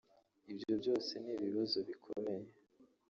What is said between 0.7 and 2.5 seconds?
byose ni ibibazo bikomeye